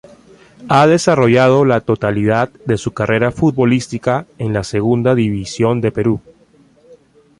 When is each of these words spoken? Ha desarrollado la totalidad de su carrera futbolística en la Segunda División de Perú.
Ha 0.67 0.87
desarrollado 0.87 1.63
la 1.63 1.81
totalidad 1.81 2.49
de 2.65 2.79
su 2.79 2.91
carrera 2.91 3.31
futbolística 3.31 4.25
en 4.39 4.51
la 4.51 4.63
Segunda 4.63 5.13
División 5.13 5.79
de 5.79 5.91
Perú. 5.91 6.19